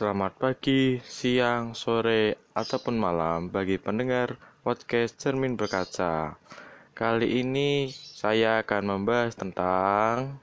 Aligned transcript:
Selamat 0.00 0.32
pagi, 0.40 0.96
siang, 1.04 1.76
sore, 1.76 2.48
ataupun 2.56 2.96
malam 2.96 3.52
bagi 3.52 3.76
pendengar 3.76 4.40
podcast 4.64 5.20
Cermin 5.20 5.60
Berkaca. 5.60 6.40
Kali 6.96 7.44
ini 7.44 7.92
saya 7.92 8.64
akan 8.64 8.96
membahas 8.96 9.36
tentang 9.36 10.40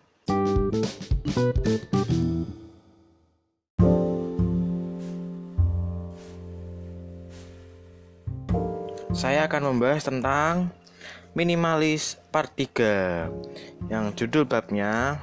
Saya 9.10 9.50
akan 9.50 9.74
membahas 9.74 10.06
tentang 10.06 10.70
minimalis 11.34 12.22
part 12.30 12.54
3 12.54 13.90
yang 13.90 14.14
judul 14.14 14.46
babnya 14.46 15.18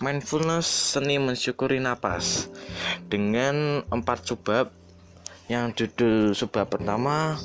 mindfulness 0.00 0.66
seni 0.96 1.16
mensyukuri 1.16 1.80
napas. 1.80 2.50
Dengan 3.08 3.86
empat 3.88 4.26
subbab. 4.26 4.72
Yang 5.46 5.86
judul 5.86 6.34
subbab 6.34 6.66
pertama 6.66 7.38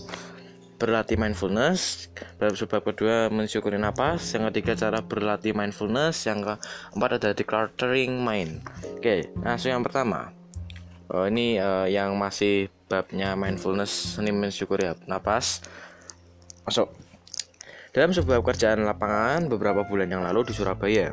berlatih 0.81 1.13
mindfulness. 1.21 2.09
Bab 2.41 2.57
subbab 2.57 2.81
kedua 2.81 3.29
mensyukuri 3.29 3.77
napas. 3.77 4.33
Yang 4.33 4.49
ketiga 4.49 4.73
cara 4.73 4.99
berlatih 5.05 5.53
mindfulness. 5.53 6.25
Yang 6.25 6.57
keempat 6.57 7.11
ada 7.21 7.29
decluttering 7.37 8.17
mind. 8.17 8.65
Oke 8.97 9.29
langsung 9.45 9.77
yang 9.77 9.85
pertama. 9.85 10.33
Oh, 11.11 11.27
ini 11.27 11.59
uh, 11.59 11.85
yang 11.91 12.15
masih 12.15 12.71
babnya 12.87 13.35
mindfulness 13.35 14.17
seni 14.17 14.33
mensyukuri 14.33 14.89
napas. 15.05 15.61
Masuk. 16.65 16.89
Dalam 17.91 18.15
sebuah 18.15 18.39
pekerjaan 18.39 18.87
lapangan 18.87 19.51
beberapa 19.51 19.83
bulan 19.83 20.07
yang 20.07 20.23
lalu 20.23 20.47
di 20.47 20.53
Surabaya 20.55 21.11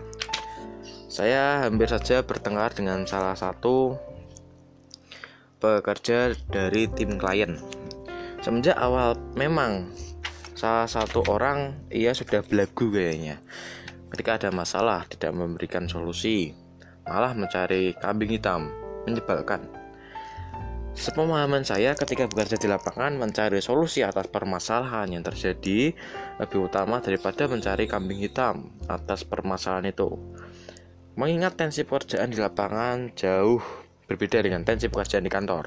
saya 1.19 1.67
hampir 1.67 1.91
saja 1.91 2.23
bertengkar 2.23 2.79
dengan 2.79 3.03
salah 3.03 3.35
satu 3.35 3.99
pekerja 5.59 6.31
dari 6.47 6.87
tim 6.95 7.19
klien. 7.19 7.59
Semenjak 8.39 8.79
awal 8.79 9.19
memang 9.35 9.91
salah 10.55 10.87
satu 10.87 11.27
orang 11.27 11.75
ia 11.91 12.15
sudah 12.15 12.47
belagu 12.47 12.95
kayaknya. 12.95 13.43
Ketika 14.15 14.39
ada 14.39 14.55
masalah 14.55 15.11
tidak 15.11 15.35
memberikan 15.35 15.91
solusi, 15.91 16.55
malah 17.03 17.35
mencari 17.35 17.99
kambing 17.99 18.39
hitam, 18.39 18.71
menyebalkan. 19.03 19.67
Sepemahaman 20.95 21.67
saya 21.67 21.99
ketika 21.99 22.31
bekerja 22.31 22.63
di 22.63 22.71
lapangan 22.71 23.19
mencari 23.19 23.59
solusi 23.59 24.07
atas 24.07 24.31
permasalahan 24.31 25.11
yang 25.11 25.27
terjadi 25.27 25.99
lebih 26.39 26.71
utama 26.71 27.03
daripada 27.03 27.51
mencari 27.51 27.91
kambing 27.91 28.23
hitam 28.23 28.71
atas 28.87 29.27
permasalahan 29.27 29.91
itu. 29.91 30.15
Mengingat 31.19 31.59
tensi 31.59 31.83
pekerjaan 31.83 32.31
di 32.31 32.39
lapangan 32.39 33.11
jauh 33.19 33.59
berbeda 34.07 34.39
dengan 34.39 34.63
tensi 34.63 34.87
pekerjaan 34.87 35.27
di 35.27 35.33
kantor, 35.35 35.67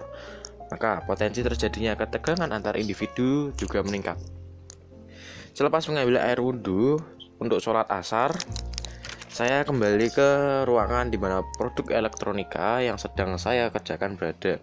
maka 0.71 1.03
potensi 1.03 1.43
terjadinya 1.43 1.91
ketegangan 1.99 2.47
antar 2.47 2.79
individu 2.79 3.51
juga 3.59 3.83
meningkat. 3.83 4.15
Selepas 5.51 5.83
mengambil 5.91 6.23
air 6.23 6.39
wudhu 6.39 7.03
untuk 7.43 7.59
sholat 7.59 7.83
asar, 7.91 8.31
saya 9.27 9.67
kembali 9.67 10.07
ke 10.15 10.29
ruangan 10.63 11.11
di 11.11 11.19
mana 11.19 11.43
produk 11.59 11.99
elektronika 11.99 12.79
yang 12.79 12.95
sedang 12.95 13.35
saya 13.35 13.67
kerjakan 13.75 14.15
berada. 14.15 14.55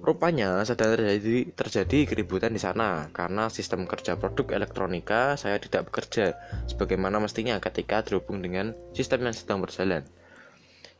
Rupanya 0.00 0.64
sedang 0.64 0.96
terjadi, 0.96 1.52
terjadi 1.52 1.98
keributan 2.08 2.56
di 2.56 2.60
sana 2.60 3.12
karena 3.12 3.52
sistem 3.52 3.84
kerja 3.84 4.16
produk 4.16 4.56
elektronika 4.56 5.36
saya 5.36 5.60
tidak 5.60 5.92
bekerja 5.92 6.40
sebagaimana 6.64 7.20
mestinya 7.20 7.60
ketika 7.60 8.00
terhubung 8.00 8.40
dengan 8.40 8.72
sistem 8.96 9.28
yang 9.28 9.36
sedang 9.36 9.60
berjalan. 9.60 10.08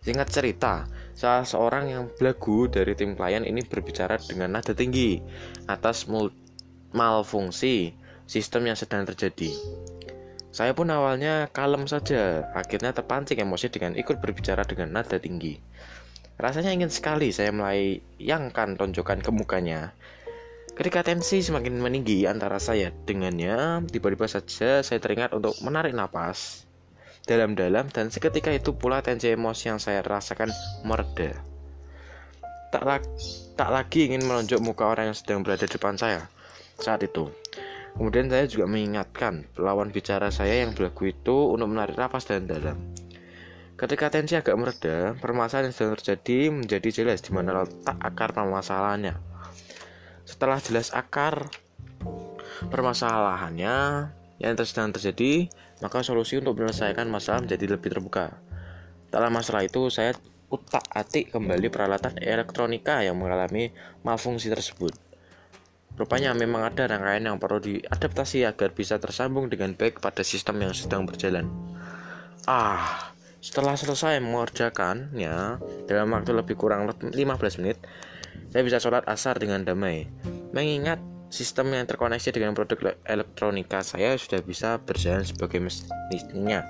Singkat 0.05 0.29
cerita, 0.29 0.85
salah 1.17 1.49
seorang 1.49 1.89
yang 1.89 2.05
belagu 2.13 2.69
dari 2.69 2.93
tim 2.93 3.17
klien 3.17 3.45
ini 3.45 3.65
berbicara 3.65 4.21
dengan 4.21 4.57
nada 4.57 4.77
tinggi 4.77 5.21
atas 5.65 6.05
malfungsi 6.93 7.97
sistem 8.29 8.69
yang 8.69 8.77
sedang 8.77 9.09
terjadi. 9.09 9.53
Saya 10.51 10.77
pun 10.77 10.91
awalnya 10.93 11.47
kalem 11.53 11.87
saja, 11.87 12.53
akhirnya 12.53 12.91
terpancing 12.91 13.39
emosi 13.39 13.71
dengan 13.71 13.95
ikut 13.95 14.19
berbicara 14.19 14.67
dengan 14.67 14.93
nada 14.93 15.17
tinggi. 15.17 15.63
Rasanya 16.41 16.73
ingin 16.73 16.89
sekali 16.89 17.37
saya 17.37 17.53
melayangkan 17.53 18.81
tonjokan 18.81 19.21
ke 19.21 19.29
mukanya. 19.29 19.93
Ketika 20.73 21.05
tensi 21.05 21.45
semakin 21.45 21.77
meninggi 21.77 22.25
antara 22.25 22.57
saya 22.57 22.89
dengannya, 23.05 23.85
tiba-tiba 23.85 24.25
saja 24.25 24.81
saya 24.81 24.97
teringat 24.97 25.37
untuk 25.37 25.53
menarik 25.61 25.93
napas 25.93 26.65
dalam-dalam 27.29 27.93
dan 27.93 28.09
seketika 28.09 28.49
itu 28.49 28.73
pula 28.73 29.05
tensi 29.05 29.29
emosi 29.29 29.69
yang 29.69 29.77
saya 29.77 30.01
rasakan 30.01 30.49
mereda. 30.89 31.37
Tak, 32.73 32.83
la 32.89 32.97
tak 33.61 33.69
lagi 33.69 34.09
ingin 34.09 34.25
menunjuk 34.25 34.65
muka 34.65 34.89
orang 34.89 35.13
yang 35.13 35.19
sedang 35.19 35.45
berada 35.45 35.69
di 35.69 35.77
depan 35.77 36.01
saya 36.01 36.33
saat 36.81 37.05
itu. 37.05 37.29
Kemudian 38.01 38.33
saya 38.33 38.49
juga 38.49 38.65
mengingatkan 38.65 39.45
lawan 39.61 39.93
bicara 39.93 40.33
saya 40.33 40.65
yang 40.65 40.73
belagu 40.73 41.13
itu 41.13 41.37
untuk 41.53 41.69
menarik 41.69 42.01
napas 42.01 42.25
dalam-dalam. 42.25 43.00
Ketika 43.81 44.13
tensi 44.13 44.37
agak 44.37 44.61
mereda, 44.61 45.17
permasalahan 45.17 45.73
yang 45.73 45.77
sedang 45.77 45.97
terjadi 45.97 46.53
menjadi 46.53 46.89
jelas 47.01 47.25
di 47.25 47.33
mana 47.33 47.65
letak 47.65 47.97
akar 47.97 48.37
permasalahannya. 48.37 49.17
Setelah 50.29 50.61
jelas 50.61 50.93
akar 50.93 51.49
permasalahannya 52.69 53.77
yang 54.37 54.53
sedang 54.69 54.93
terjadi, 54.93 55.49
maka 55.81 56.05
solusi 56.05 56.37
untuk 56.37 56.61
menyelesaikan 56.61 57.09
masalah 57.09 57.41
menjadi 57.41 57.73
lebih 57.73 57.89
terbuka. 57.89 58.37
Tak 59.09 59.17
lama 59.17 59.41
setelah 59.41 59.65
itu, 59.65 59.89
saya 59.89 60.13
utak-atik 60.53 61.33
kembali 61.33 61.73
peralatan 61.73 62.21
elektronika 62.21 63.01
yang 63.01 63.17
mengalami 63.17 63.73
malfungsi 64.05 64.53
tersebut. 64.53 64.93
Rupanya 65.97 66.37
memang 66.37 66.69
ada 66.69 66.85
rangkaian 66.85 67.33
yang 67.33 67.41
perlu 67.41 67.65
diadaptasi 67.65 68.45
agar 68.45 68.77
bisa 68.77 69.01
tersambung 69.01 69.49
dengan 69.49 69.73
baik 69.73 70.05
pada 70.05 70.21
sistem 70.21 70.69
yang 70.69 70.77
sedang 70.77 71.09
berjalan. 71.09 71.49
Ah, 72.45 73.13
setelah 73.41 73.73
selesai 73.73 74.21
mengerjakannya 74.21 75.57
dalam 75.89 76.09
waktu 76.13 76.37
lebih 76.37 76.61
kurang 76.61 76.85
15 76.89 77.17
menit, 77.65 77.81
saya 78.53 78.61
bisa 78.61 78.77
sholat 78.77 79.09
asar 79.09 79.41
dengan 79.41 79.65
damai. 79.65 80.05
Mengingat 80.53 81.01
sistem 81.33 81.73
yang 81.73 81.89
terkoneksi 81.89 82.37
dengan 82.37 82.53
produk 82.53 83.01
elektronika 83.09 83.81
saya 83.81 84.19
sudah 84.21 84.45
bisa 84.45 84.77
berjalan 84.85 85.25
sebagai 85.25 85.57
mestinya. 85.57 86.61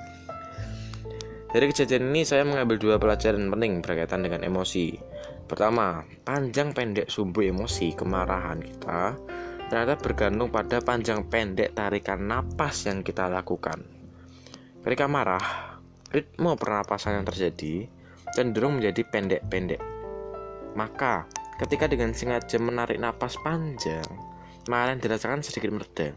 Dari 1.51 1.67
kejadian 1.67 2.15
ini 2.15 2.23
saya 2.23 2.47
mengambil 2.47 2.79
dua 2.79 2.97
pelajaran 3.03 3.51
penting 3.51 3.83
berkaitan 3.83 4.23
dengan 4.23 4.47
emosi. 4.47 4.95
Pertama, 5.51 6.07
panjang 6.23 6.71
pendek 6.71 7.11
sumbu 7.11 7.43
emosi 7.43 7.99
kemarahan 7.99 8.63
kita 8.63 9.19
ternyata 9.71 9.99
bergantung 10.03 10.51
pada 10.51 10.83
panjang 10.83 11.27
pendek 11.31 11.75
tarikan 11.75 12.27
napas 12.27 12.91
yang 12.91 13.07
kita 13.07 13.31
lakukan. 13.31 13.83
Ketika 14.83 15.07
marah, 15.07 15.70
ritme 16.11 16.51
pernapasan 16.59 17.23
yang 17.23 17.27
terjadi 17.27 17.87
cenderung 18.35 18.79
menjadi 18.79 19.03
pendek-pendek. 19.07 19.83
Maka, 20.75 21.27
ketika 21.59 21.91
dengan 21.91 22.15
sengaja 22.15 22.59
menarik 22.59 22.99
napas 22.99 23.35
panjang, 23.43 24.07
malah 24.71 24.95
dirasakan 24.95 25.43
sedikit 25.43 25.75
mereda. 25.75 26.15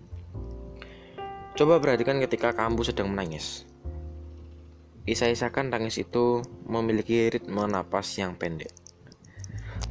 Coba 1.54 1.78
perhatikan 1.78 2.18
ketika 2.22 2.54
kamu 2.54 2.82
sedang 2.82 3.14
menangis. 3.14 3.66
Isa-isakan 5.06 5.70
tangis 5.70 6.00
itu 6.02 6.42
memiliki 6.66 7.30
ritme 7.30 7.66
napas 7.70 8.18
yang 8.18 8.34
pendek. 8.34 8.72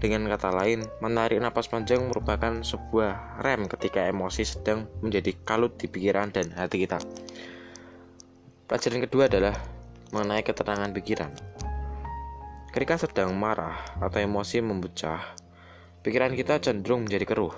Dengan 0.03 0.27
kata 0.27 0.51
lain, 0.51 0.83
menarik 0.99 1.39
napas 1.39 1.71
panjang 1.71 2.03
merupakan 2.11 2.59
sebuah 2.67 3.39
rem 3.39 3.71
ketika 3.71 4.03
emosi 4.11 4.43
sedang 4.43 4.91
menjadi 4.99 5.31
kalut 5.47 5.79
di 5.79 5.87
pikiran 5.87 6.35
dan 6.35 6.51
hati 6.51 6.83
kita. 6.83 6.99
Pelajaran 8.67 9.05
kedua 9.07 9.31
adalah 9.31 9.55
mengenai 10.13 10.45
ketenangan 10.45 10.93
pikiran. 10.93 11.33
Ketika 12.69 13.01
sedang 13.01 13.33
marah 13.33 13.81
atau 13.97 14.21
emosi 14.21 14.61
memecah, 14.61 15.25
pikiran 16.05 16.37
kita 16.37 16.61
cenderung 16.61 17.09
menjadi 17.09 17.25
keruh. 17.25 17.53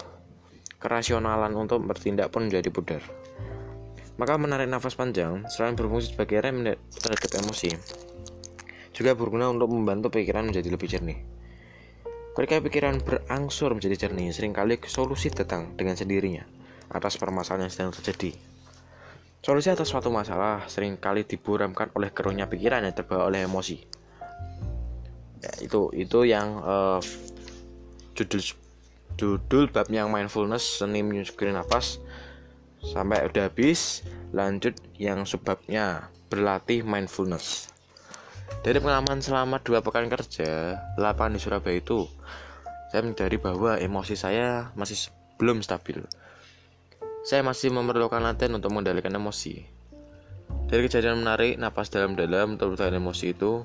Kerasionalan 0.78 1.50
untuk 1.58 1.82
bertindak 1.82 2.30
pun 2.30 2.46
menjadi 2.46 2.70
pudar. 2.70 3.02
Maka 4.14 4.38
menarik 4.38 4.70
nafas 4.70 4.94
panjang 4.94 5.42
selain 5.50 5.74
berfungsi 5.74 6.14
sebagai 6.14 6.38
rem 6.38 6.62
terhadap 6.94 7.30
emosi, 7.42 7.74
juga 8.94 9.18
berguna 9.18 9.50
untuk 9.50 9.74
membantu 9.74 10.14
pikiran 10.14 10.46
menjadi 10.46 10.70
lebih 10.70 10.86
jernih. 10.86 11.18
Ketika 12.38 12.62
pikiran 12.62 13.02
berangsur 13.02 13.74
menjadi 13.74 14.06
jernih, 14.06 14.30
sering 14.30 14.54
kali 14.54 14.78
solusi 14.86 15.34
datang 15.34 15.74
dengan 15.74 15.98
sendirinya 15.98 16.46
atas 16.90 17.18
permasalahan 17.18 17.66
yang 17.66 17.74
sedang 17.74 17.90
terjadi. 17.90 18.53
Solusi 19.44 19.68
atas 19.68 19.92
suatu 19.92 20.08
masalah 20.08 20.64
sering 20.72 20.96
kali 20.96 21.28
diburamkan 21.28 21.92
oleh 21.92 22.08
keruhnya 22.08 22.48
pikiran 22.48 22.80
yang 22.80 22.96
terbawa 22.96 23.28
oleh 23.28 23.44
emosi. 23.44 23.76
Ya, 25.44 25.52
itu 25.60 25.92
itu 25.92 26.24
yang 26.24 26.64
uh, 26.64 26.96
judul 28.16 28.40
judul 29.20 29.64
bab 29.68 29.92
yang 29.92 30.08
mindfulness 30.08 30.80
seni 30.80 31.04
menyusuri 31.04 31.52
nafas 31.52 32.00
sampai 32.80 33.28
udah 33.28 33.52
habis 33.52 34.00
lanjut 34.32 34.72
yang 34.96 35.28
sebabnya 35.28 36.08
berlatih 36.32 36.80
mindfulness 36.80 37.68
Dari 38.64 38.80
pengalaman 38.80 39.20
selama 39.20 39.60
dua 39.60 39.84
pekan 39.84 40.08
kerja 40.08 40.80
lapangan 40.96 41.36
di 41.36 41.40
Surabaya 41.40 41.76
itu, 41.76 42.08
saya 42.88 43.04
menyadari 43.04 43.36
bahwa 43.36 43.76
emosi 43.76 44.16
saya 44.16 44.72
masih 44.72 45.12
belum 45.36 45.60
stabil. 45.60 46.00
Saya 47.24 47.40
masih 47.40 47.72
memerlukan 47.72 48.20
latihan 48.20 48.52
untuk 48.52 48.68
mengendalikan 48.68 49.16
emosi. 49.16 49.64
Dari 50.68 50.84
kejadian 50.84 51.24
menarik 51.24 51.56
napas 51.56 51.88
dalam-dalam 51.88 52.60
untuk 52.60 52.76
emosi 52.76 53.32
itu, 53.32 53.64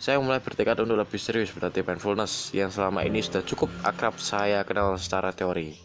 saya 0.00 0.16
mulai 0.16 0.40
bertekad 0.40 0.80
untuk 0.80 0.96
lebih 0.96 1.20
serius 1.20 1.52
berarti 1.52 1.84
mindfulness 1.84 2.48
yang 2.56 2.72
selama 2.72 3.04
ini 3.04 3.20
sudah 3.20 3.44
cukup 3.44 3.68
akrab 3.84 4.16
saya 4.16 4.64
kenal 4.64 4.96
secara 4.96 5.36
teori. 5.36 5.76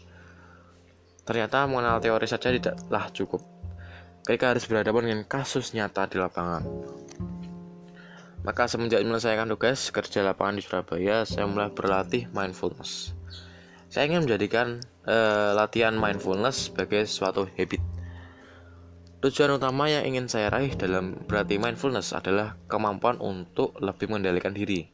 Ternyata 1.28 1.68
mengenal 1.68 2.00
teori 2.00 2.24
saja 2.24 2.48
tidaklah 2.48 3.12
cukup. 3.12 3.44
Ketika 4.24 4.56
harus 4.56 4.64
berhadapan 4.64 5.12
dengan 5.12 5.22
kasus 5.28 5.76
nyata 5.76 6.08
di 6.08 6.16
lapangan. 6.16 6.64
Maka 8.48 8.64
semenjak 8.64 9.04
menyelesaikan 9.04 9.44
tugas 9.44 9.92
kerja 9.92 10.24
lapangan 10.24 10.56
di 10.56 10.64
Surabaya, 10.64 11.28
saya 11.28 11.44
mulai 11.44 11.68
berlatih 11.68 12.32
mindfulness. 12.32 13.12
Saya 13.92 14.08
ingin 14.08 14.24
menjadikan 14.24 14.80
uh, 15.08 15.56
latihan 15.56 15.96
mindfulness 15.96 16.68
sebagai 16.68 17.08
suatu 17.08 17.48
habit. 17.56 17.80
Tujuan 19.18 19.58
utama 19.58 19.90
yang 19.90 20.06
ingin 20.06 20.30
saya 20.30 20.46
raih 20.46 20.78
dalam 20.78 21.18
berarti 21.26 21.58
mindfulness 21.58 22.14
adalah 22.14 22.54
kemampuan 22.70 23.18
untuk 23.18 23.74
lebih 23.82 24.06
mengendalikan 24.06 24.54
diri. 24.54 24.86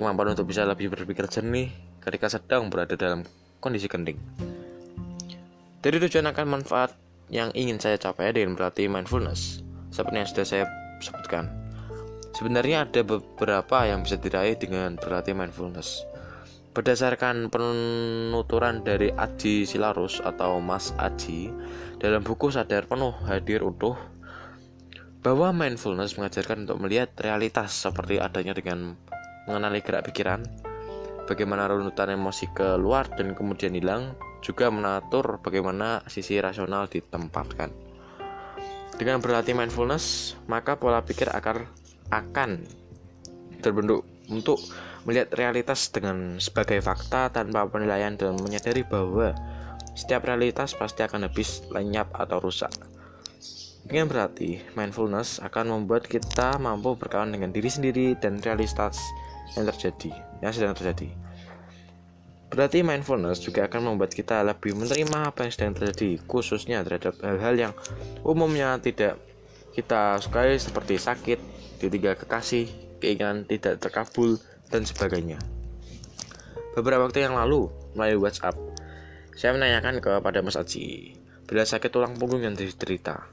Kemampuan 0.00 0.34
untuk 0.34 0.50
bisa 0.50 0.66
lebih 0.66 0.90
berpikir 0.90 1.30
jernih 1.30 1.70
ketika 2.02 2.26
sedang 2.26 2.72
berada 2.72 2.98
dalam 2.98 3.22
kondisi 3.62 3.86
genting. 3.86 4.18
Dari 5.78 6.02
tujuan 6.02 6.26
akan 6.26 6.46
manfaat 6.58 6.90
yang 7.30 7.54
ingin 7.54 7.78
saya 7.78 7.94
capai 7.94 8.34
dengan 8.34 8.58
berarti 8.58 8.90
mindfulness, 8.90 9.62
seperti 9.94 10.16
yang 10.18 10.30
sudah 10.30 10.46
saya 10.46 10.64
sebutkan. 10.98 11.46
Sebenarnya 12.34 12.82
ada 12.82 13.06
beberapa 13.06 13.86
yang 13.86 14.02
bisa 14.02 14.18
diraih 14.18 14.58
dengan 14.58 14.98
berlatih 14.98 15.38
mindfulness. 15.38 16.02
Berdasarkan 16.76 17.48
penuturan 17.48 18.84
dari 18.84 19.08
Aji 19.08 19.64
Silarus 19.64 20.20
atau 20.20 20.60
Mas 20.60 20.92
Aji 21.00 21.48
dalam 21.96 22.20
buku 22.20 22.52
Sadar 22.52 22.84
Penuh 22.84 23.16
Hadir 23.24 23.64
Utuh 23.64 23.96
bahwa 25.24 25.56
mindfulness 25.56 26.20
mengajarkan 26.20 26.68
untuk 26.68 26.84
melihat 26.84 27.16
realitas 27.16 27.72
seperti 27.72 28.20
adanya 28.20 28.52
dengan 28.52 28.92
mengenali 29.48 29.80
gerak 29.80 30.12
pikiran, 30.12 30.44
bagaimana 31.24 31.64
runutan 31.64 32.12
emosi 32.12 32.52
keluar 32.52 33.08
dan 33.08 33.32
kemudian 33.32 33.72
hilang, 33.72 34.12
juga 34.44 34.68
mengatur 34.68 35.40
bagaimana 35.40 36.04
sisi 36.12 36.36
rasional 36.36 36.92
ditempatkan. 36.92 37.72
Dengan 39.00 39.24
berlatih 39.24 39.56
mindfulness, 39.56 40.36
maka 40.44 40.76
pola 40.76 41.00
pikir 41.00 41.32
akan 41.32 41.64
akan 42.12 42.68
terbentuk 43.64 44.04
untuk 44.30 44.58
melihat 45.06 45.30
realitas 45.38 45.90
dengan 45.90 46.42
sebagai 46.42 46.82
fakta 46.82 47.30
tanpa 47.30 47.66
penilaian 47.70 48.18
dan 48.18 48.34
menyadari 48.42 48.82
bahwa 48.82 49.34
setiap 49.96 50.28
realitas 50.28 50.76
pasti 50.76 51.06
akan 51.06 51.30
habis, 51.30 51.64
lenyap, 51.72 52.12
atau 52.12 52.42
rusak. 52.42 52.70
Dengan 53.86 54.10
berarti, 54.10 54.60
mindfulness 54.74 55.38
akan 55.40 55.72
membuat 55.72 56.10
kita 56.10 56.58
mampu 56.58 56.98
berkawan 56.98 57.30
dengan 57.30 57.54
diri 57.54 57.70
sendiri 57.70 58.18
dan 58.18 58.42
realitas 58.42 58.98
yang 59.54 59.64
terjadi, 59.70 60.10
yang 60.42 60.52
sedang 60.52 60.74
terjadi. 60.74 61.06
Berarti 62.50 62.82
mindfulness 62.82 63.42
juga 63.42 63.66
akan 63.66 63.94
membuat 63.94 64.10
kita 64.14 64.42
lebih 64.42 64.74
menerima 64.74 65.30
apa 65.30 65.46
yang 65.46 65.52
sedang 65.54 65.74
terjadi, 65.74 66.18
khususnya 66.26 66.82
terhadap 66.82 67.14
hal-hal 67.22 67.54
yang 67.54 67.72
umumnya 68.26 68.74
tidak 68.82 69.22
kita 69.70 70.18
sukai 70.18 70.58
seperti 70.58 70.98
sakit, 70.98 71.38
ditinggal 71.78 72.18
kekasih, 72.18 72.85
keinginan 73.06 73.46
tidak 73.46 73.78
terkabul, 73.78 74.42
dan 74.66 74.82
sebagainya. 74.82 75.38
Beberapa 76.74 77.06
waktu 77.06 77.22
yang 77.22 77.38
lalu, 77.38 77.70
melalui 77.94 78.26
WhatsApp, 78.26 78.58
saya 79.38 79.54
menanyakan 79.54 80.02
kepada 80.02 80.42
Mas 80.42 80.58
Aji, 80.58 81.14
bila 81.46 81.62
sakit 81.62 81.94
tulang 81.94 82.18
punggung 82.18 82.42
yang 82.42 82.58
diderita. 82.58 83.30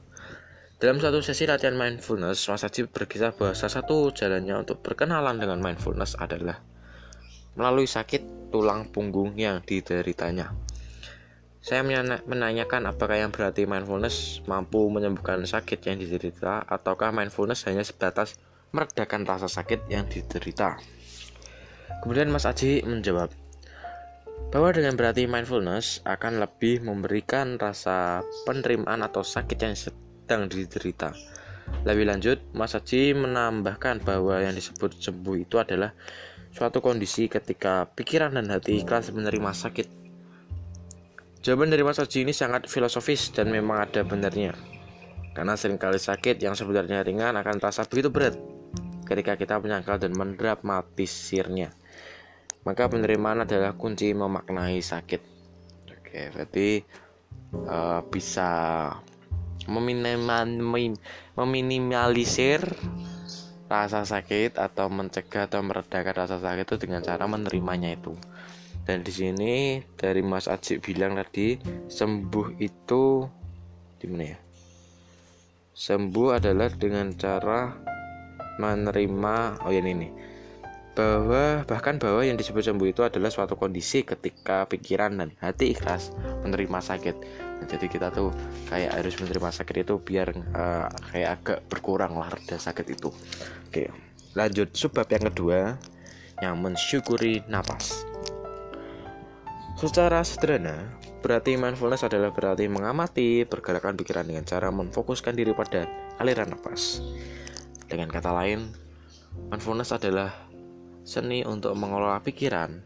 Dalam 0.77 1.01
satu 1.01 1.23
sesi 1.25 1.49
latihan 1.49 1.73
mindfulness, 1.73 2.45
Mas 2.45 2.61
Aji 2.61 2.85
berkisah 2.85 3.33
bahwa 3.33 3.57
salah 3.57 3.81
satu 3.81 4.13
jalannya 4.13 4.61
untuk 4.61 4.85
berkenalan 4.85 5.41
dengan 5.41 5.57
mindfulness 5.57 6.13
adalah 6.21 6.61
melalui 7.57 7.89
sakit 7.89 8.51
tulang 8.53 8.93
punggung 8.93 9.33
yang 9.33 9.65
dideritanya. 9.65 10.53
Saya 11.63 11.79
menanyakan 12.27 12.91
apakah 12.91 13.23
yang 13.23 13.31
berarti 13.31 13.63
mindfulness 13.63 14.43
mampu 14.43 14.91
menyembuhkan 14.91 15.39
sakit 15.47 15.79
yang 15.87 15.95
diderita 15.95 16.67
ataukah 16.67 17.15
mindfulness 17.15 17.63
hanya 17.71 17.87
sebatas 17.87 18.35
meredakan 18.73 19.23
rasa 19.23 19.45
sakit 19.45 19.85
yang 19.87 20.09
diderita. 20.09 20.81
Kemudian 22.01 22.33
Mas 22.33 22.49
Aji 22.49 22.81
menjawab 22.83 23.29
bahwa 24.49 24.69
dengan 24.73 24.97
berarti 24.97 25.29
mindfulness 25.29 26.01
akan 26.03 26.41
lebih 26.41 26.81
memberikan 26.81 27.55
rasa 27.61 28.25
penerimaan 28.43 29.05
atau 29.05 29.21
sakit 29.21 29.57
yang 29.61 29.77
sedang 29.77 30.49
diderita. 30.49 31.13
Lebih 31.85 32.09
lanjut, 32.09 32.37
Mas 32.51 32.73
Aji 32.73 33.13
menambahkan 33.13 34.01
bahwa 34.03 34.41
yang 34.41 34.57
disebut 34.57 34.99
sembuh 34.99 35.37
itu 35.37 35.61
adalah 35.61 35.93
suatu 36.51 36.81
kondisi 36.81 37.29
ketika 37.29 37.87
pikiran 37.93 38.35
dan 38.35 38.51
hati 38.51 38.81
ikhlas 38.83 39.09
menerima 39.09 39.53
sakit 39.53 40.03
Jawaban 41.43 41.75
dari 41.75 41.83
Mas 41.83 41.99
Haji 41.99 42.23
ini 42.23 42.31
sangat 42.31 42.71
filosofis 42.71 43.27
dan 43.35 43.51
memang 43.51 43.83
ada 43.83 43.99
benarnya. 44.07 44.55
Karena 45.35 45.59
sering 45.59 45.75
kali 45.75 45.99
sakit 45.99 46.39
yang 46.39 46.55
sebenarnya 46.55 47.03
ringan 47.03 47.35
akan 47.35 47.59
terasa 47.59 47.83
begitu 47.83 48.07
berat 48.07 48.39
ketika 49.03 49.35
kita 49.37 49.59
menyangkal 49.59 49.99
dan 49.99 50.15
mendramatisirnya. 50.15 51.75
Maka 52.63 52.87
penerimaan 52.87 53.43
adalah 53.43 53.75
kunci 53.75 54.15
memaknai 54.15 54.79
sakit. 54.79 55.19
Oke, 55.91 56.31
berarti 56.31 56.79
uh, 57.67 57.99
bisa 58.07 58.87
meminimalisir 59.67 62.63
rasa 63.71 64.03
sakit 64.05 64.59
atau 64.59 64.91
mencegah 64.91 65.47
atau 65.47 65.63
meredakan 65.63 66.13
rasa 66.13 66.37
sakit 66.37 66.67
itu 66.67 66.77
dengan 66.83 67.01
cara 67.01 67.25
menerimanya 67.25 67.95
itu 67.95 68.13
dan 68.83 69.01
di 69.01 69.11
sini 69.15 69.79
dari 69.95 70.19
Mas 70.19 70.51
Ajik 70.51 70.83
bilang 70.83 71.15
tadi 71.15 71.55
sembuh 71.87 72.59
itu 72.59 73.23
di 73.97 74.05
mana 74.11 74.35
ya 74.35 74.39
sembuh 75.73 76.37
adalah 76.37 76.69
dengan 76.75 77.15
cara 77.15 77.71
menerima 78.61 79.63
oh 79.65 79.71
ya 79.73 79.81
ini 79.81 80.09
bahwa 80.93 81.65
bahkan 81.65 81.97
bahwa 81.97 82.21
yang 82.21 82.37
disebut 82.37 82.69
sembuh 82.69 82.85
itu 82.85 83.01
adalah 83.01 83.33
suatu 83.33 83.57
kondisi 83.57 84.05
ketika 84.05 84.69
pikiran 84.69 85.17
dan 85.17 85.29
hati 85.41 85.73
ikhlas 85.73 86.13
menerima 86.45 86.79
sakit. 86.85 87.15
Nah, 87.57 87.65
jadi 87.65 87.85
kita 87.89 88.13
tuh 88.13 88.29
kayak 88.69 89.01
harus 89.01 89.17
menerima 89.17 89.49
sakit 89.49 89.75
itu 89.89 89.97
biar 89.97 90.29
uh, 90.53 90.85
kayak 91.09 91.29
agak 91.41 91.59
berkurang 91.65 92.13
lah 92.13 92.29
reda 92.29 92.61
sakit 92.61 92.85
itu. 92.93 93.09
Oke 93.69 93.89
lanjut. 94.37 94.69
Sebab 94.73 95.09
yang 95.09 95.23
kedua 95.33 95.59
yang 96.41 96.61
mensyukuri 96.61 97.41
napas. 97.49 98.05
Secara 99.73 100.21
sederhana, 100.21 100.93
berarti 101.25 101.57
mindfulness 101.57 102.05
adalah 102.05 102.29
berarti 102.29 102.69
mengamati 102.69 103.43
pergerakan 103.49 103.97
pikiran 103.97 104.29
dengan 104.29 104.45
cara 104.45 104.69
memfokuskan 104.69 105.33
diri 105.33 105.57
pada 105.57 105.89
aliran 106.21 106.53
nafas. 106.53 107.01
Dengan 107.93 108.09
kata 108.09 108.33
lain, 108.33 108.73
mindfulness 109.53 109.93
adalah 109.93 110.33
seni 111.05 111.45
untuk 111.45 111.77
mengelola 111.77 112.17
pikiran. 112.25 112.81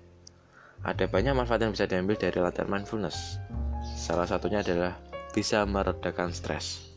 Ada 0.83 1.07
banyak 1.07 1.31
manfaat 1.31 1.63
yang 1.63 1.71
bisa 1.71 1.87
diambil 1.87 2.19
dari 2.19 2.35
latihan 2.43 2.67
mindfulness. 2.67 3.39
Salah 3.95 4.27
satunya 4.27 4.59
adalah 4.59 4.99
bisa 5.31 5.63
meredakan 5.63 6.35
stres. 6.35 6.91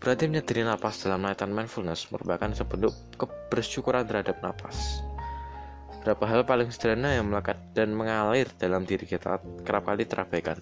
Berarti 0.00 0.32
menyadari 0.32 0.64
nafas 0.64 1.04
dalam 1.04 1.28
latihan 1.28 1.52
mindfulness 1.52 2.08
merupakan 2.08 2.56
sebentuk 2.56 2.96
kebersyukuran 3.20 4.08
terhadap 4.08 4.40
nafas. 4.40 5.04
Beberapa 5.92 6.24
hal 6.24 6.48
paling 6.48 6.72
sederhana 6.72 7.20
yang 7.20 7.28
melekat 7.28 7.60
dan 7.76 7.92
mengalir 7.92 8.48
dalam 8.56 8.88
diri 8.88 9.04
kita 9.04 9.44
kerap 9.68 9.92
kali 9.92 10.08
terabaikan. 10.08 10.56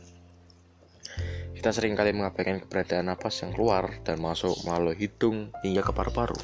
Kita 1.57 1.73
sering 1.73 1.97
kali 1.97 2.13
mengabaikan 2.13 2.61
keberadaan 2.61 3.09
napas 3.09 3.41
yang 3.41 3.57
keluar 3.57 3.89
dan 4.05 4.21
masuk 4.21 4.61
melalui 4.69 4.93
hidung 5.01 5.49
hingga 5.65 5.81
ke 5.81 5.93
paru-paru. 5.97 6.37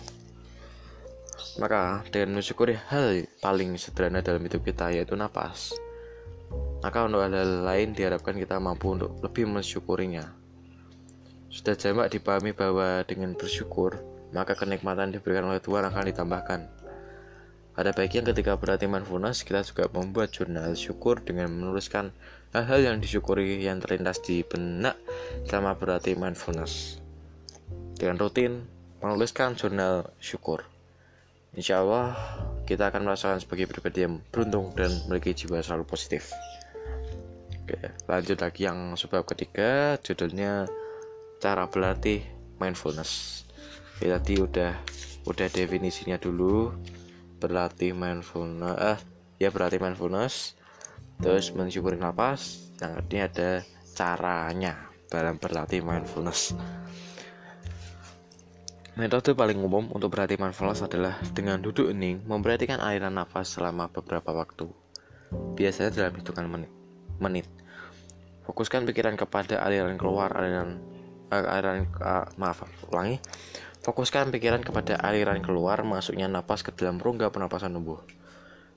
Maka 1.61 2.01
dengan 2.09 2.41
mensyukuri 2.41 2.81
hal 2.89 3.29
paling 3.45 3.77
sederhana 3.77 4.25
dalam 4.25 4.41
hidup 4.41 4.65
kita 4.65 4.89
yaitu 4.89 5.13
napas, 5.13 5.77
maka 6.81 7.05
untuk 7.05 7.21
hal-hal 7.21 7.61
lain 7.61 7.93
diharapkan 7.93 8.33
kita 8.41 8.57
mampu 8.57 8.97
untuk 8.97 9.21
lebih 9.21 9.53
mensyukurinya. 9.53 10.33
Sudah 11.53 11.77
jamak 11.77 12.09
dipahami 12.09 12.57
bahwa 12.57 13.05
dengan 13.05 13.37
bersyukur, 13.37 14.01
maka 14.33 14.57
kenikmatan 14.57 15.13
diberikan 15.13 15.45
oleh 15.45 15.61
Tuhan 15.61 15.85
akan 15.93 16.09
ditambahkan 16.09 16.82
ada 17.73 17.89
baiknya 17.97 18.21
ketika 18.33 18.61
berarti 18.61 18.85
mindfulness, 18.85 19.49
kita 19.49 19.65
juga 19.65 19.89
membuat 19.89 20.29
jurnal 20.29 20.77
syukur 20.77 21.25
dengan 21.25 21.49
menuliskan 21.49 22.13
hal-hal 22.53 22.85
yang 22.85 22.97
disyukuri 23.01 23.65
yang 23.65 23.81
terlintas 23.81 24.21
di 24.21 24.45
benak 24.45 25.01
selama 25.49 25.73
berarti 25.81 26.13
mindfulness. 26.13 27.01
Dengan 27.97 28.21
rutin 28.21 28.69
menuliskan 29.01 29.57
jurnal 29.57 30.13
syukur. 30.21 30.69
insya 31.53 31.85
Allah 31.85 32.17
kita 32.65 32.89
akan 32.89 33.05
merasakan 33.05 33.37
sebagai 33.37 33.69
pribadi 33.69 34.09
yang 34.09 34.25
beruntung 34.33 34.73
dan 34.73 34.89
memiliki 35.05 35.37
jiwa 35.37 35.61
selalu 35.61 35.85
positif. 35.85 36.33
Oke, 37.61 37.77
lanjut 38.09 38.41
lagi 38.41 38.65
yang 38.65 38.97
sebab 38.97 39.25
ketiga, 39.29 40.01
judulnya 40.01 40.65
cara 41.45 41.69
berlatih 41.69 42.25
mindfulness. 42.57 43.45
Oke, 43.97 44.09
tadi 44.09 44.35
udah 44.41 44.73
udah 45.29 45.49
definisinya 45.53 46.17
dulu 46.17 46.73
berlatih 47.43 47.91
mindfulness, 47.91 48.79
eh 48.79 48.99
ya 49.43 49.51
berlatih 49.51 49.83
mindfulness, 49.83 50.55
terus 51.19 51.51
mensyukuri 51.51 51.99
nafas. 51.99 52.71
Yang 52.79 52.95
ini 53.11 53.19
ada 53.19 53.51
caranya 53.99 54.75
dalam 55.11 55.43
berlatih 55.43 55.83
mindfulness. 55.83 56.55
Metode 58.93 59.35
paling 59.35 59.57
umum 59.59 59.91
untuk 59.91 60.15
berlatih 60.15 60.39
mindfulness 60.39 60.87
adalah 60.87 61.19
dengan 61.35 61.59
duduk 61.59 61.91
hening 61.91 62.23
memperhatikan 62.29 62.79
aliran 62.79 63.19
nafas 63.19 63.59
selama 63.59 63.91
beberapa 63.91 64.31
waktu. 64.31 64.71
Biasanya 65.59 65.91
dalam 65.91 66.15
hitungan 66.15 66.47
menit. 66.47 66.73
menit. 67.23 67.47
Fokuskan 68.43 68.83
pikiran 68.85 69.15
kepada 69.15 69.63
aliran 69.63 69.95
keluar, 69.95 70.35
aliran 70.35 70.83
uh, 71.33 71.47
aliran 71.47 71.89
uh, 72.03 72.27
maaf, 72.37 72.67
ulangi. 72.93 73.17
Fokuskan 73.83 74.31
pikiran 74.31 74.63
kepada 74.63 74.95
aliran 75.03 75.43
keluar 75.43 75.83
masuknya 75.83 76.31
nafas 76.31 76.63
ke 76.63 76.71
dalam 76.71 77.03
rongga 77.03 77.35
pernapasan 77.35 77.75
tubuh. 77.75 77.99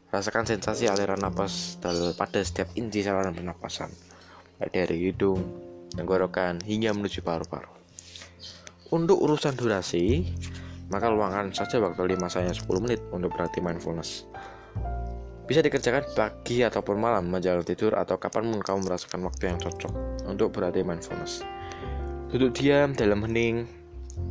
Rasakan 0.09 0.49
sensasi 0.49 0.89
aliran 0.89 1.21
nafas 1.21 1.77
pada 2.17 2.41
setiap 2.41 2.73
inci 2.73 3.05
saluran 3.05 3.37
pernapasan, 3.37 3.93
dari 4.73 5.05
hidung, 5.05 5.45
tenggorokan 5.93 6.57
hingga 6.65 6.89
menuju 6.97 7.21
paru-paru. 7.21 7.69
Untuk 8.89 9.21
urusan 9.21 9.53
durasi, 9.53 10.25
maka 10.89 11.13
luangkan 11.13 11.53
saja 11.53 11.77
waktu 11.77 12.17
5 12.17 12.25
sampai 12.25 12.57
10 12.57 12.65
menit 12.81 13.01
untuk 13.13 13.29
berlatih 13.29 13.61
mindfulness. 13.61 14.25
Bisa 15.45 15.61
dikerjakan 15.61 16.17
pagi 16.17 16.65
ataupun 16.65 16.97
malam 16.97 17.29
menjelang 17.29 17.61
tidur 17.61 17.93
atau 17.93 18.17
kapan 18.17 18.49
pun 18.49 18.61
kamu 18.65 18.89
merasakan 18.89 19.21
waktu 19.29 19.53
yang 19.53 19.61
cocok 19.61 19.93
untuk 20.25 20.49
berlatih 20.49 20.81
mindfulness. 20.81 21.45
Duduk 22.33 22.57
diam 22.57 22.97
dalam 22.97 23.21
hening, 23.21 23.84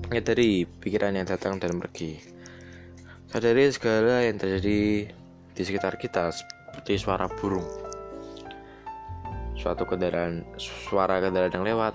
menyadari 0.09 0.65
pikiran 0.67 1.17
yang 1.17 1.27
datang 1.27 1.59
dan 1.59 1.81
pergi. 1.81 2.21
Sadari 3.29 3.67
segala 3.75 4.23
yang 4.23 4.39
terjadi 4.39 5.11
di 5.55 5.63
sekitar 5.63 5.99
kita 5.99 6.31
seperti 6.31 6.99
suara 6.99 7.27
burung, 7.27 7.67
suatu 9.59 9.87
kendaraan, 9.87 10.47
suara 10.59 11.19
kendaraan 11.19 11.55
yang 11.55 11.67
lewat, 11.67 11.95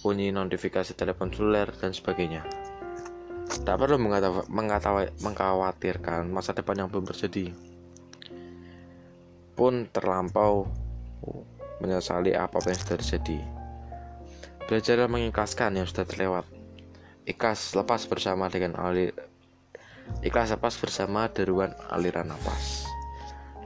bunyi 0.00 0.32
notifikasi 0.32 0.96
telepon 0.96 1.28
seluler, 1.32 1.68
dan 1.76 1.92
sebagainya. 1.92 2.44
Tak 3.46 3.76
perlu 3.76 4.00
mengkhawatirkan 5.20 6.28
masa 6.28 6.56
depan 6.56 6.84
yang 6.84 6.88
belum 6.88 7.04
terjadi. 7.08 7.52
Pun 9.56 9.88
terlampau 9.92 10.68
menyesali 11.80 12.32
apa 12.36 12.60
yang 12.64 12.76
sudah 12.80 12.96
terjadi. 13.00 13.40
Belajar 14.68 15.04
mengikhlaskan 15.08 15.78
yang 15.80 15.86
sudah 15.88 16.04
terlewat. 16.08 16.55
Ikhlas 17.26 17.74
lepas 17.74 18.06
bersama 18.06 18.46
dengan 18.46 18.78
alir 18.78 19.10
Ikhlas 20.22 20.54
lepas 20.54 20.78
bersama 20.78 21.26
deruan 21.26 21.74
aliran 21.90 22.30
nafas. 22.30 22.86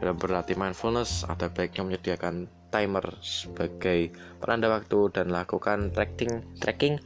Dalam 0.01 0.17
berlatih 0.17 0.57
mindfulness, 0.57 1.29
ada 1.29 1.53
baiknya 1.53 1.85
menyediakan 1.85 2.49
timer 2.73 3.05
sebagai 3.21 4.17
penanda 4.41 4.73
waktu 4.73 5.13
dan 5.13 5.29
lakukan 5.29 5.93
tracking 5.93 6.41
tracking 6.57 6.97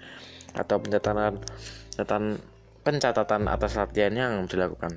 atau 0.54 0.78
pencatatan 0.78 1.42
pencatatan 1.90 2.38
pencatatan 2.86 3.42
atas 3.50 3.74
latihan 3.74 4.14
yang 4.14 4.32
dilakukan. 4.46 4.94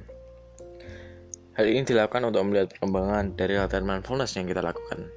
Hal 1.58 1.66
ini 1.66 1.82
dilakukan 1.82 2.30
untuk 2.30 2.46
melihat 2.46 2.70
perkembangan 2.78 3.34
dari 3.34 3.58
latihan 3.58 3.82
mindfulness 3.82 4.38
yang 4.38 4.46
kita 4.46 4.62
lakukan. 4.62 5.10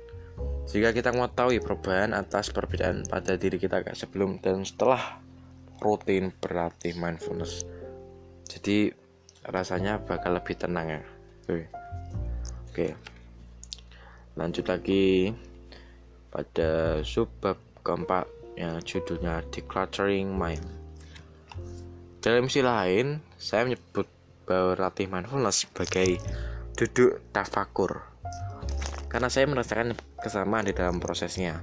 Jika 0.65 0.97
kita 0.97 1.13
mengetahui 1.13 1.61
perubahan 1.61 2.17
atas 2.17 2.49
perbedaan 2.49 3.05
pada 3.05 3.37
diri 3.37 3.61
kita 3.61 3.85
sebelum 3.93 4.41
dan 4.41 4.65
setelah 4.65 5.21
rutin 5.83 6.31
berlatih 6.37 6.95
mindfulness. 6.95 7.65
Jadi 8.47 8.93
rasanya 9.49 9.99
bakal 10.05 10.37
lebih 10.37 10.55
tenang 10.55 11.01
ya. 11.01 11.03
Oke. 11.49 11.67
Oke 12.71 13.11
lanjut 14.41 14.73
lagi 14.73 15.37
pada 16.33 17.03
subbab 17.05 17.61
keempat 17.85 18.25
yang 18.57 18.81
judulnya 18.81 19.45
decluttering 19.53 20.33
mind 20.33 20.65
dalam 22.25 22.49
istilah 22.49 22.89
lain 22.89 23.21
saya 23.37 23.69
menyebut 23.69 24.09
bahwa 24.49 24.81
latih 24.81 25.13
mindfulness 25.13 25.69
sebagai 25.69 26.17
duduk 26.73 27.21
tafakur 27.37 28.01
karena 29.13 29.29
saya 29.29 29.45
merasakan 29.45 29.93
kesamaan 30.25 30.65
di 30.65 30.73
dalam 30.73 31.05
prosesnya 31.05 31.61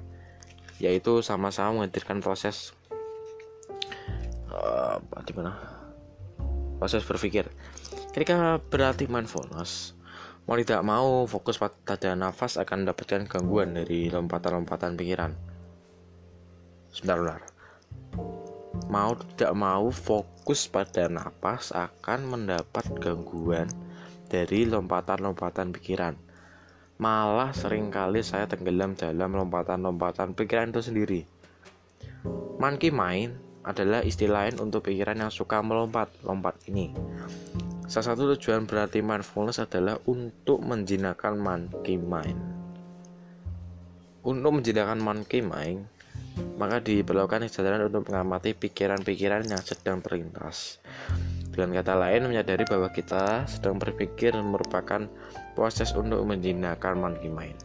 yaitu 0.78 1.26
sama-sama 1.26 1.82
menghadirkan 1.82 2.22
proses 2.22 2.77
uh, 4.58 4.98
di 5.22 5.34
mana 5.38 5.54
proses 6.82 7.06
berpikir 7.06 7.46
ketika 8.12 8.58
berlatih 8.70 9.06
mindfulness 9.06 9.98
Mau 10.48 10.56
tidak 10.56 10.80
mau, 10.80 11.28
fokus 11.28 11.60
pada 11.60 12.16
nafas 12.16 12.56
akan 12.56 12.88
mendapatkan 12.88 13.28
gangguan 13.28 13.76
dari 13.76 14.08
lompatan-lompatan 14.08 14.96
pikiran. 14.96 15.36
Sebentar, 16.88 17.20
sebentar. 17.20 17.42
Mau 18.88 19.12
tidak 19.36 19.52
mau, 19.60 19.92
fokus 19.92 20.72
pada 20.72 21.12
nafas 21.12 21.76
akan 21.76 22.20
mendapat 22.32 22.88
gangguan 22.96 23.68
dari 24.32 24.64
lompatan-lompatan 24.64 25.76
pikiran. 25.76 26.16
Malah 26.96 27.52
sering 27.52 27.92
kali 27.92 28.24
saya 28.24 28.48
tenggelam 28.48 28.96
dalam 28.96 29.36
lompatan-lompatan 29.36 30.32
pikiran 30.32 30.72
itu 30.72 30.80
sendiri. 30.80 31.22
Monkey 32.56 32.88
mind 32.88 33.36
adalah 33.68 34.00
istilah 34.00 34.48
lain 34.48 34.64
untuk 34.64 34.88
pikiran 34.88 35.20
yang 35.20 35.28
suka 35.28 35.60
melompat-lompat 35.60 36.72
ini. 36.72 36.96
Salah 37.92 38.16
satu 38.16 38.32
tujuan 38.36 38.64
berarti 38.64 39.04
mindfulness 39.04 39.60
adalah 39.60 40.00
untuk 40.08 40.64
menjinakkan 40.64 41.36
monkey 41.36 42.00
mind. 42.00 42.40
Untuk 44.24 44.60
menjinakkan 44.60 45.00
monkey 45.00 45.44
mind, 45.44 45.88
maka 46.56 46.80
diperlukan 46.80 47.48
kesadaran 47.48 47.88
untuk 47.88 48.08
mengamati 48.08 48.56
pikiran-pikiran 48.56 49.48
yang 49.48 49.64
sedang 49.64 50.00
terlintas. 50.00 50.80
Dengan 51.52 51.80
kata 51.82 51.96
lain, 51.96 52.28
menyadari 52.28 52.64
bahwa 52.70 52.88
kita 52.92 53.48
sedang 53.50 53.80
berpikir 53.82 54.36
merupakan 54.40 55.10
proses 55.58 55.92
untuk 55.96 56.22
menjinakkan 56.24 56.96
monkey 56.96 57.32
mind. 57.32 57.58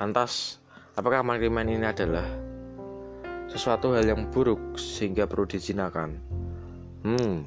Lantas, 0.00 0.62
apakah 0.96 1.20
monkey 1.20 1.50
mind 1.52 1.72
ini 1.72 1.88
adalah 1.88 2.49
sesuatu 3.50 3.92
hal 3.98 4.06
yang 4.06 4.30
buruk 4.30 4.78
sehingga 4.78 5.26
perlu 5.26 5.50
dijinakan? 5.50 6.16
Hmm, 7.02 7.44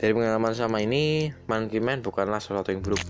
dari 0.00 0.16
pengalaman 0.16 0.56
sama 0.56 0.80
ini, 0.80 1.28
Monkey 1.44 1.76
Man 1.76 2.00
bukanlah 2.00 2.40
sesuatu 2.40 2.72
yang 2.72 2.80
buruk. 2.80 3.04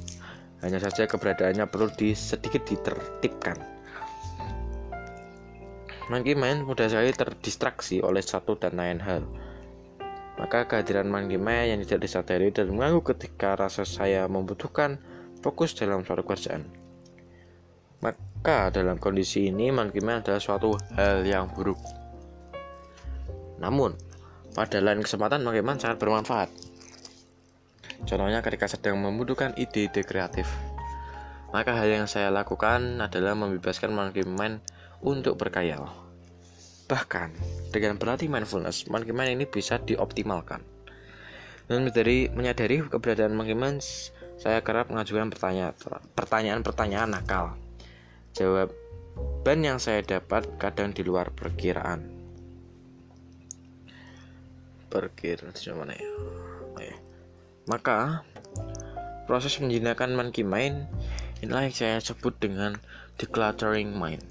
Hanya 0.59 0.83
saja 0.83 1.07
keberadaannya 1.07 1.71
perlu 1.71 1.87
di, 1.95 2.19
sedikit 2.19 2.67
ditertibkan. 2.67 3.55
Monkey 6.11 6.35
Man 6.35 6.67
mudah 6.67 6.91
sekali 6.91 7.15
terdistraksi 7.15 8.03
oleh 8.03 8.19
satu 8.19 8.59
dan 8.59 8.75
lain 8.75 8.99
hal. 8.99 9.23
Maka 10.43 10.67
kehadiran 10.67 11.07
Monkey 11.07 11.39
Man 11.39 11.71
yang 11.71 11.79
tidak 11.87 12.11
disadari 12.11 12.51
dan 12.51 12.75
mengganggu 12.75 13.07
ketika 13.15 13.55
rasa 13.55 13.87
saya 13.87 14.27
membutuhkan 14.27 14.99
fokus 15.47 15.79
dalam 15.79 16.03
suatu 16.03 16.27
kerjaan. 16.27 16.67
Maka 18.03 18.75
dalam 18.75 18.99
kondisi 18.99 19.47
ini 19.47 19.71
Monkey 19.71 20.03
Man 20.03 20.27
adalah 20.27 20.43
suatu 20.43 20.75
hal 20.99 21.23
yang 21.23 21.47
buruk. 21.55 22.00
Namun, 23.61 23.95
pada 24.57 24.81
lain 24.83 25.05
kesempatan 25.05 25.45
Monkey 25.45 25.63
Man 25.63 25.79
sangat 25.79 26.01
bermanfaat 26.03 26.51
Contohnya 28.09 28.41
ketika 28.41 28.65
sedang 28.69 29.01
membutuhkan 29.01 29.53
ide-ide 29.61 30.05
kreatif. 30.05 30.49
Maka 31.51 31.75
hal 31.75 31.91
yang 31.91 32.07
saya 32.07 32.31
lakukan 32.31 33.03
adalah 33.03 33.35
membebaskan 33.35 33.91
monkey 33.91 34.23
mind 34.23 34.63
untuk 35.03 35.37
berkayal. 35.37 35.91
Bahkan, 36.87 37.35
dengan 37.75 37.99
berlatih 37.99 38.31
mindfulness, 38.31 38.87
monkey 38.87 39.11
mind 39.11 39.35
ini 39.37 39.45
bisa 39.51 39.83
dioptimalkan. 39.83 40.63
Dan 41.67 41.87
dari 41.91 42.31
menyadari 42.31 42.83
keberadaan 42.87 43.35
monkey 43.35 43.59
mind, 43.59 43.83
saya 44.41 44.63
kerap 44.65 44.89
mengajukan 44.89 45.31
pertanyaan-pertanyaan 46.17 47.11
nakal. 47.11 47.59
Jawaban 48.33 49.59
yang 49.61 49.79
saya 49.83 50.07
dapat 50.07 50.47
kadang 50.57 50.95
di 50.95 51.03
luar 51.03 51.35
perkiraan. 51.35 52.20
Perkiraan 54.91 55.55
mana 55.79 55.95
ya? 55.95 56.11
Maka 57.71 58.27
proses 59.31 59.63
menjinakkan 59.63 60.11
monkey 60.19 60.43
mind 60.43 60.91
inilah 61.39 61.71
yang 61.71 61.77
saya 61.77 61.97
sebut 62.03 62.35
dengan 62.43 62.75
decluttering 63.15 63.95
mind 63.95 64.27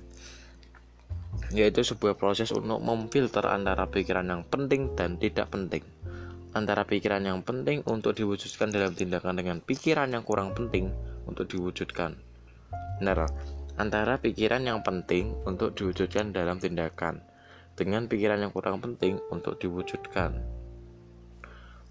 yaitu 1.55 1.81
sebuah 1.81 2.19
proses 2.19 2.51
untuk 2.51 2.83
memfilter 2.83 3.47
antara 3.47 3.87
pikiran 3.87 4.27
yang 4.27 4.43
penting 4.43 4.91
dan 4.99 5.15
tidak 5.15 5.47
penting 5.49 5.81
antara 6.51 6.83
pikiran 6.83 7.21
yang 7.23 7.39
penting 7.45 7.85
untuk 7.85 8.17
diwujudkan 8.17 8.73
dalam 8.73 8.91
tindakan 8.97 9.37
dengan 9.37 9.57
pikiran 9.61 10.09
yang 10.09 10.25
kurang 10.25 10.57
penting 10.57 10.89
untuk 11.29 11.45
diwujudkan. 11.45 12.17
Benar, 12.97 13.29
antara 13.77 14.17
pikiran 14.17 14.65
yang 14.65 14.81
penting 14.81 15.37
untuk 15.45 15.77
diwujudkan 15.77 16.33
dalam 16.33 16.57
tindakan 16.57 17.21
dengan 17.79 18.11
pikiran 18.11 18.43
yang 18.43 18.51
kurang 18.51 18.83
penting 18.83 19.23
untuk 19.31 19.55
diwujudkan. 19.55 20.35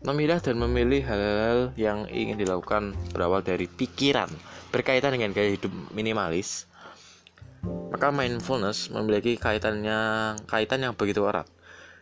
Memilah 0.05 0.39
dan 0.39 0.61
memilih 0.61 1.03
hal-hal 1.09 1.73
yang 1.75 2.05
ingin 2.13 2.37
dilakukan 2.37 2.93
berawal 3.17 3.41
dari 3.41 3.65
pikiran 3.67 4.29
berkaitan 4.69 5.17
dengan 5.17 5.33
gaya 5.33 5.57
hidup 5.57 5.73
minimalis. 5.97 6.69
Maka 7.91 8.13
mindfulness 8.13 8.93
memiliki 8.93 9.41
kaitannya 9.41 10.37
kaitan 10.47 10.85
yang 10.85 10.95
begitu 10.95 11.25
erat 11.27 11.49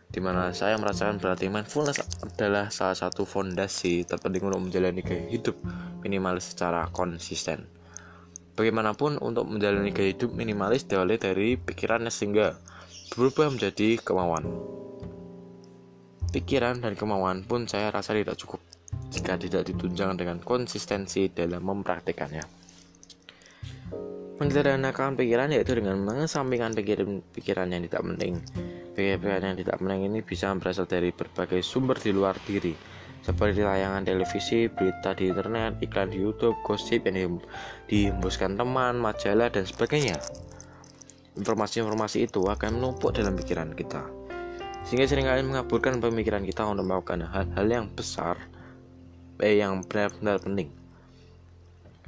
di 0.07 0.23
mana 0.23 0.55
saya 0.55 0.79
merasakan 0.79 1.19
berarti 1.19 1.51
mindfulness 1.51 1.99
adalah 2.23 2.71
salah 2.71 2.95
satu 2.95 3.27
fondasi 3.27 4.07
terpenting 4.07 4.47
untuk 4.47 4.71
menjalani 4.71 5.03
gaya 5.03 5.27
hidup 5.27 5.59
minimalis 5.99 6.55
secara 6.55 6.87
konsisten. 6.95 7.67
Bagaimanapun 8.55 9.19
untuk 9.19 9.45
menjalani 9.45 9.91
gaya 9.91 10.15
hidup 10.15 10.31
minimalis 10.31 10.87
diawali 10.87 11.19
dari 11.19 11.59
pikirannya 11.59 12.09
sehingga 12.09 12.55
berubah 13.13 13.47
menjadi 13.53 13.99
kemauan. 14.03 14.43
Pikiran 16.33 16.83
dan 16.83 16.93
kemauan 16.99 17.47
pun 17.47 17.63
saya 17.63 17.87
rasa 17.87 18.11
tidak 18.11 18.35
cukup 18.35 18.59
jika 19.07 19.39
tidak 19.39 19.63
ditunjang 19.67 20.19
dengan 20.19 20.43
konsistensi 20.43 21.31
dalam 21.31 21.63
mempraktikannya. 21.63 22.43
Menyederhanakan 24.37 25.17
pikiran 25.17 25.49
yaitu 25.49 25.79
dengan 25.79 25.97
mengesampingkan 26.03 26.75
pikiran-pikiran 26.77 27.73
yang 27.73 27.81
tidak 27.89 28.01
penting. 28.05 28.33
Pikiran-pikiran 28.93 29.43
yang 29.49 29.57
tidak 29.57 29.75
penting 29.81 30.01
ini 30.11 30.19
bisa 30.21 30.53
berasal 30.53 30.85
dari 30.85 31.09
berbagai 31.09 31.63
sumber 31.65 31.97
di 31.97 32.11
luar 32.13 32.37
diri, 32.45 32.75
seperti 33.25 33.65
tayangan 33.65 34.05
televisi, 34.05 34.69
berita 34.69 35.17
di 35.17 35.31
internet, 35.33 35.81
iklan 35.81 36.13
di 36.13 36.21
YouTube, 36.21 36.55
gosip 36.61 37.07
yang 37.09 37.41
dihembuskan 37.89 38.55
teman, 38.55 39.01
majalah, 39.01 39.49
dan 39.49 39.65
sebagainya. 39.65 40.15
Informasi-informasi 41.37 42.25
itu 42.25 42.41
akan 42.49 42.81
menumpuk 42.81 43.13
dalam 43.13 43.37
pikiran 43.37 43.77
kita, 43.77 44.01
sehingga 44.83 45.05
sering 45.05 45.29
kali 45.29 45.45
mengaburkan 45.45 46.01
pemikiran 46.01 46.41
kita 46.41 46.65
untuk 46.65 46.89
melakukan 46.89 47.21
hal-hal 47.29 47.65
yang 47.69 47.85
besar, 47.93 48.41
eh, 49.39 49.61
yang 49.61 49.85
benar-benar 49.85 50.41
penting. 50.41 50.73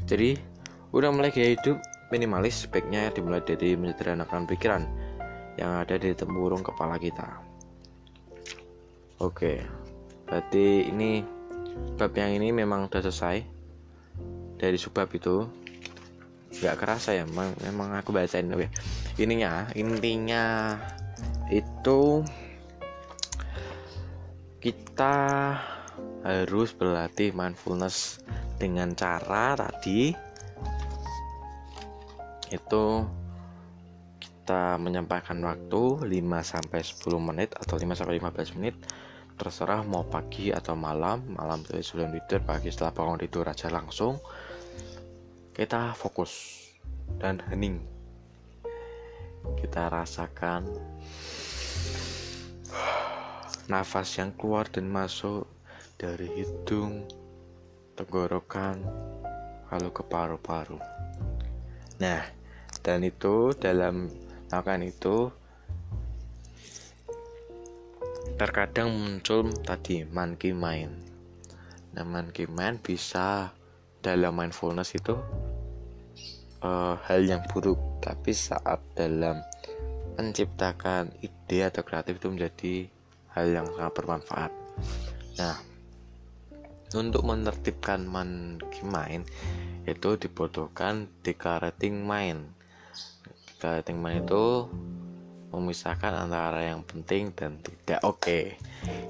Jadi, 0.10 0.34
udah 0.90 1.14
mulai 1.14 1.30
gaya 1.30 1.54
hidup 1.54 1.78
Minimalis 2.10 2.66
sebaiknya 2.66 3.14
dimulai 3.14 3.46
dari 3.46 3.78
menyederhanakan 3.78 4.50
pikiran 4.50 4.82
yang 5.62 5.78
ada 5.78 5.94
di 5.94 6.10
tempurung 6.18 6.66
kepala 6.66 6.98
kita. 6.98 7.38
Oke, 9.22 9.62
berarti 10.26 10.90
ini 10.90 11.22
bab 12.02 12.10
yang 12.18 12.34
ini 12.34 12.50
memang 12.50 12.90
sudah 12.90 13.06
selesai 13.06 13.38
dari 14.58 14.78
subbab 14.82 15.14
itu 15.14 15.46
nggak 16.50 16.76
kerasa 16.82 17.14
ya 17.14 17.24
memang, 17.30 17.54
memang 17.62 17.94
aku 17.94 18.10
bacain 18.10 18.50
oke 18.50 18.68
ininya 19.22 19.70
intinya 19.78 20.76
itu 21.50 22.26
kita 24.60 25.16
harus 26.24 26.76
berlatih 26.76 27.32
mindfulness 27.32 28.20
dengan 28.60 28.92
cara 28.92 29.56
tadi. 29.56 30.12
Itu 32.52 33.08
kita 34.20 34.76
menyampaikan 34.82 35.40
waktu 35.46 36.12
5 36.12 36.44
sampai 36.44 36.80
10 36.84 37.24
menit 37.24 37.50
atau 37.56 37.80
5 37.80 37.96
sampai 37.96 38.20
15 38.20 38.58
menit. 38.60 38.76
Terserah 39.40 39.88
mau 39.88 40.04
pagi 40.04 40.52
atau 40.52 40.76
malam 40.76 41.24
malam 41.32 41.64
itu 41.64 41.80
sebelum 41.80 42.12
tidur 42.12 42.44
pagi 42.44 42.68
setelah 42.68 42.92
bangun 42.92 43.24
tidur 43.24 43.48
aja 43.48 43.72
langsung 43.72 44.20
kita 45.60 45.92
fokus 45.92 46.64
dan 47.20 47.44
hening. 47.52 47.84
Kita 49.60 49.92
rasakan 49.92 50.72
nafas 53.68 54.08
yang 54.16 54.32
keluar 54.40 54.72
dan 54.72 54.88
masuk 54.88 55.44
dari 56.00 56.32
hidung 56.32 57.04
tenggorokan 58.00 58.88
lalu 59.68 59.92
ke 59.92 60.04
paru-paru. 60.08 60.80
Nah 62.00 62.24
dan 62.80 63.04
itu 63.04 63.52
dalam 63.60 64.08
melakukan 64.48 64.88
itu 64.88 65.28
terkadang 68.40 68.96
muncul 68.96 69.52
tadi 69.68 70.08
monkey 70.08 70.56
mind. 70.56 71.04
Nah 72.00 72.08
monkey 72.08 72.48
mind 72.48 72.80
bisa 72.80 73.52
dalam 74.00 74.40
mindfulness 74.40 74.96
itu 74.96 75.20
uh, 76.64 76.96
hal 77.06 77.22
yang 77.24 77.44
buruk. 77.52 77.78
Tapi 78.00 78.32
saat 78.32 78.80
dalam 78.96 79.40
menciptakan 80.20 81.16
ide 81.24 81.64
atau 81.64 81.84
kreatif 81.84 82.20
itu 82.20 82.28
menjadi 82.28 82.74
hal 83.36 83.48
yang 83.52 83.68
sangat 83.72 83.94
bermanfaat. 83.96 84.52
Nah 85.40 85.58
untuk 86.98 87.22
menertibkan 87.22 88.02
monkey 88.10 88.82
mind 88.82 89.30
itu 89.86 90.10
dibutuhkan 90.18 91.08
decarating 91.22 92.02
mind. 92.02 92.52
Guiding 93.60 94.00
mind 94.00 94.24
itu 94.26 94.72
memisahkan 95.52 96.16
antara 96.16 96.64
yang 96.64 96.82
penting 96.86 97.36
dan 97.36 97.60
tidak. 97.60 98.00
Oke 98.08 98.20
okay. 98.20 98.44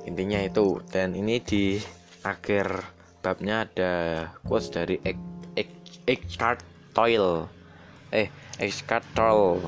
intinya 0.10 0.42
itu. 0.42 0.82
Dan 0.90 1.14
ini 1.14 1.40
di 1.40 1.78
akhir 2.26 2.84
babnya 3.22 3.68
ada 3.68 3.94
quotes 4.44 4.72
dari 4.74 4.98
Eckhart 6.10 6.79
Tolle 6.94 7.48
eh 8.14 8.28
Eckhart 8.58 9.06
Tolle 9.14 9.62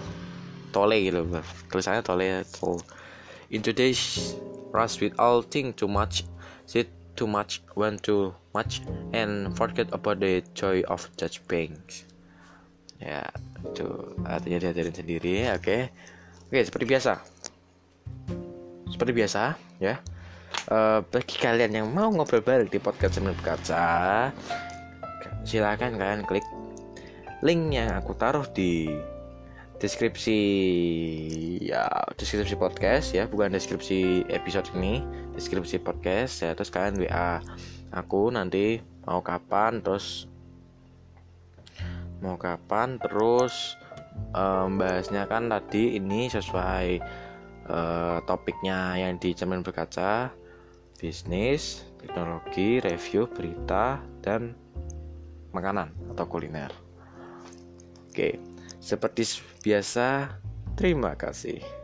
Tolle 0.72 0.98
gitu 1.04 1.22
tulisannya 1.70 2.02
Tolle 2.02 2.44
Tolle 2.50 2.82
in 3.52 3.60
today's 3.60 4.36
rush 4.72 5.04
with 5.04 5.14
all 5.20 5.44
think 5.44 5.76
too 5.76 5.90
much 5.90 6.24
sit 6.66 6.88
too 7.20 7.28
much 7.28 7.60
want 7.76 8.00
too 8.02 8.32
much 8.56 8.80
and 9.12 9.52
forget 9.60 9.92
about 9.92 10.24
the 10.24 10.40
joy 10.56 10.80
of 10.88 11.06
just 11.20 11.44
being 11.52 11.76
ya 13.02 13.28
itu 13.62 13.88
artinya 14.26 14.58
diajarin 14.58 14.96
sendiri 14.96 15.50
oke. 15.54 15.62
Okay. 15.62 15.82
oke 16.50 16.54
okay, 16.54 16.62
seperti 16.66 16.86
biasa. 16.90 17.14
Seperti 18.90 19.12
biasa 19.14 19.42
ya. 19.82 19.96
Uh, 20.70 21.02
bagi 21.10 21.36
kalian 21.42 21.74
yang 21.74 21.88
mau 21.90 22.14
ngobrol 22.14 22.44
bareng 22.44 22.70
di 22.70 22.78
podcast 22.78 23.18
sambil 23.18 23.34
berkaca 23.34 24.30
silakan 25.42 25.98
kalian 25.98 26.22
klik 26.28 26.46
link 27.42 27.74
yang 27.74 27.98
aku 27.98 28.14
taruh 28.14 28.46
di 28.54 28.86
deskripsi 29.82 30.40
ya 31.66 31.90
deskripsi 32.14 32.54
podcast 32.54 33.18
ya. 33.18 33.26
Bukan 33.26 33.50
deskripsi 33.50 34.30
episode 34.30 34.70
ini 34.78 35.02
deskripsi 35.34 35.82
podcast 35.82 36.46
ya. 36.46 36.54
Terus 36.54 36.70
kalian 36.70 37.02
WA 37.02 37.42
aku 37.90 38.30
nanti 38.30 38.78
mau 39.10 39.26
kapan 39.26 39.82
terus 39.82 40.30
mau 42.22 42.38
kapan 42.38 43.02
terus 43.02 43.74
um, 44.38 44.78
bahasnya 44.78 45.26
kan 45.26 45.50
tadi 45.50 45.98
ini 45.98 46.30
sesuai 46.30 47.02
uh, 47.66 48.22
topiknya 48.30 49.02
yang 49.02 49.18
di 49.18 49.34
cermin 49.34 49.66
berkaca. 49.66 50.30
Bisnis 51.02 51.90
teknologi 51.98 52.78
review 52.78 53.26
berita 53.26 53.98
dan 54.22 54.54
makanan 55.50 55.90
atau 56.14 56.30
kuliner 56.30 56.91
oke 58.12 58.36
seperti 58.84 59.40
biasa 59.64 60.36
terima 60.76 61.16
kasih 61.16 61.81